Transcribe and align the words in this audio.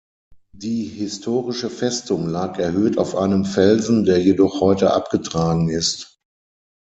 Die 0.55 0.85
historische 0.85 1.69
Festung 1.69 2.27
lag 2.27 2.57
erhöht 2.57 2.97
auf 2.97 3.15
einem 3.15 3.45
Felsen, 3.45 4.03
der 4.03 4.17
jedoch 4.19 4.59
heute 4.59 4.93
abgetragen 4.95 5.69
ist. 5.69 6.17